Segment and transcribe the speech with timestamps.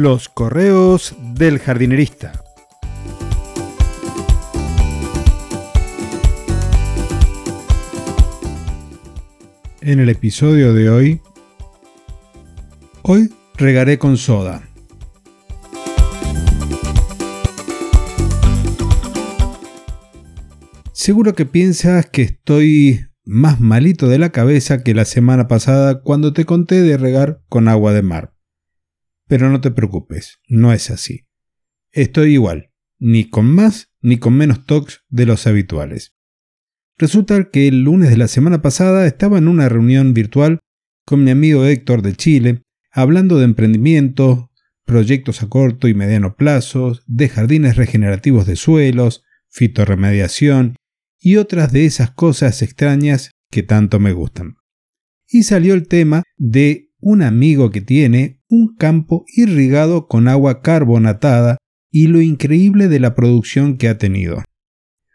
[0.00, 2.44] Los correos del jardinerista.
[9.80, 11.20] En el episodio de hoy,
[13.02, 14.62] hoy regaré con soda.
[20.92, 26.32] Seguro que piensas que estoy más malito de la cabeza que la semana pasada cuando
[26.32, 28.37] te conté de regar con agua de mar.
[29.28, 31.26] Pero no te preocupes, no es así.
[31.92, 36.16] Estoy igual, ni con más ni con menos tox de los habituales.
[36.96, 40.58] Resulta que el lunes de la semana pasada estaba en una reunión virtual
[41.04, 44.50] con mi amigo Héctor de Chile, hablando de emprendimiento,
[44.84, 50.76] proyectos a corto y mediano plazo, de jardines regenerativos de suelos, fitorremediación
[51.20, 54.56] y otras de esas cosas extrañas que tanto me gustan.
[55.28, 61.58] Y salió el tema de un amigo que tiene un campo irrigado con agua carbonatada
[61.90, 64.42] y lo increíble de la producción que ha tenido.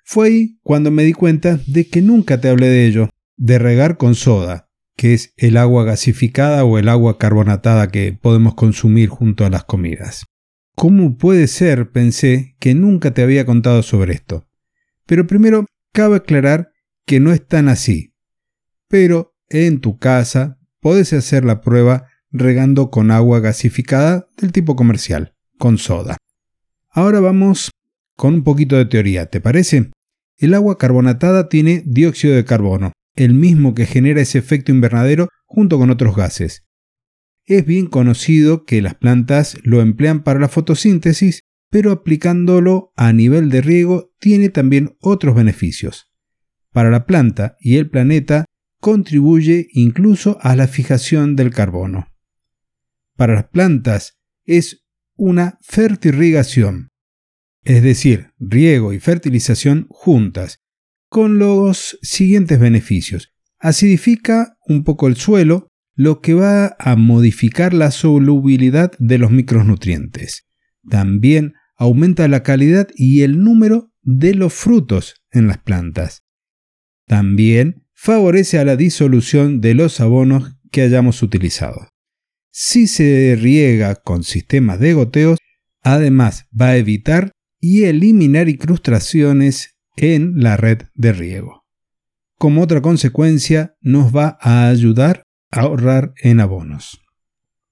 [0.04, 3.98] Fue ahí cuando me di cuenta de que nunca te hablé de ello, de regar
[3.98, 9.46] con soda, que es el agua gasificada o el agua carbonatada que podemos consumir junto
[9.46, 10.26] a las comidas.
[10.76, 14.48] ¿Cómo puede ser, pensé, que nunca te había contado sobre esto?
[15.06, 16.72] Pero primero Cabe aclarar
[17.06, 18.16] que no es tan así,
[18.88, 25.34] pero en tu casa puedes hacer la prueba regando con agua gasificada del tipo comercial,
[25.58, 26.18] con soda.
[26.92, 27.72] Ahora vamos
[28.16, 29.90] con un poquito de teoría, ¿te parece?
[30.38, 35.80] El agua carbonatada tiene dióxido de carbono, el mismo que genera ese efecto invernadero junto
[35.80, 36.64] con otros gases.
[37.46, 41.42] Es bien conocido que las plantas lo emplean para la fotosíntesis
[41.74, 46.08] pero aplicándolo a nivel de riego tiene también otros beneficios.
[46.72, 48.46] Para la planta y el planeta
[48.84, 52.10] contribuye incluso a la fijación del carbono.
[53.16, 54.84] Para las plantas es
[55.16, 56.92] una fertirrigación,
[57.64, 60.60] es decir, riego y fertilización juntas,
[61.08, 63.34] con los siguientes beneficios.
[63.58, 70.46] Acidifica un poco el suelo, lo que va a modificar la solubilidad de los micronutrientes.
[70.90, 76.24] También aumenta la calidad y el número de los frutos en las plantas.
[77.08, 81.88] También favorece a la disolución de los abonos que hayamos utilizado.
[82.52, 85.40] Si se riega con sistemas de goteos,
[85.84, 87.32] además va a evitar
[87.62, 91.64] y eliminar incrustaciones en la red de riego.
[92.38, 97.00] Como otra consecuencia, nos va a ayudar a ahorrar en abonos.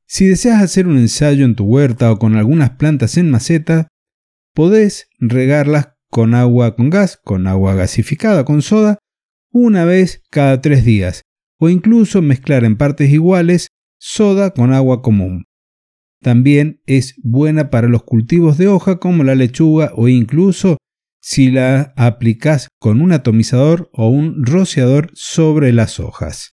[0.05, 3.89] Si deseas hacer un ensayo en tu huerta o con algunas plantas en maceta,
[4.53, 8.97] podés regarlas con agua con gas, con agua gasificada, con soda,
[9.51, 11.21] una vez cada tres días,
[11.59, 13.67] o incluso mezclar en partes iguales
[13.99, 15.45] soda con agua común.
[16.21, 20.77] También es buena para los cultivos de hoja como la lechuga o incluso
[21.19, 26.53] si la aplicas con un atomizador o un rociador sobre las hojas.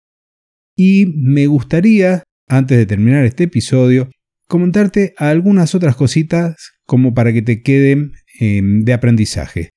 [0.75, 4.09] Y me gustaría antes de terminar este episodio,
[4.47, 9.69] comentarte algunas otras cositas como para que te queden em, de aprendizaje.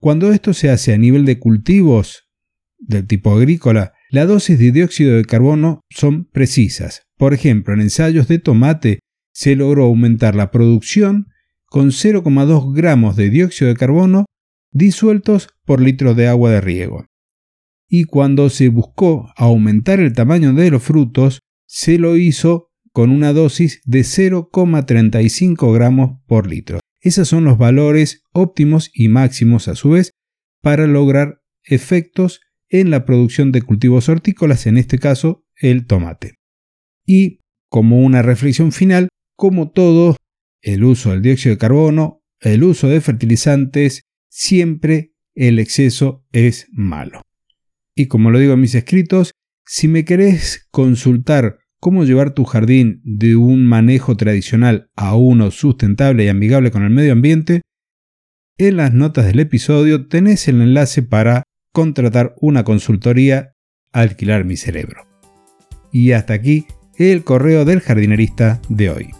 [0.00, 2.25] Cuando esto se hace a nivel de cultivos
[2.78, 7.02] del tipo agrícola, la dosis de dióxido de carbono son precisas.
[7.16, 9.00] Por ejemplo, en ensayos de tomate
[9.32, 11.26] se logró aumentar la producción
[11.66, 14.26] con 0,2 gramos de dióxido de carbono
[14.72, 17.06] disueltos por litro de agua de riego.
[17.88, 23.32] Y cuando se buscó aumentar el tamaño de los frutos, se lo hizo con una
[23.32, 26.80] dosis de 0,35 gramos por litro.
[27.00, 30.12] Esos son los valores óptimos y máximos a su vez
[30.62, 36.34] para lograr efectos en la producción de cultivos hortícolas, en este caso el tomate.
[37.04, 40.16] Y como una reflexión final, como todo,
[40.62, 47.22] el uso del dióxido de carbono, el uso de fertilizantes, siempre el exceso es malo.
[47.94, 49.32] Y como lo digo en mis escritos,
[49.64, 56.24] si me querés consultar cómo llevar tu jardín de un manejo tradicional a uno sustentable
[56.24, 57.62] y amigable con el medio ambiente,
[58.58, 61.42] en las notas del episodio tenés el enlace para
[61.76, 63.52] contratar una consultoría
[63.92, 65.06] Alquilar mi cerebro.
[65.92, 66.64] Y hasta aquí
[66.96, 69.10] el correo del jardinerista de hoy.